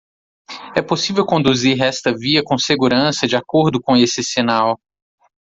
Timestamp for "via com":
2.11-2.57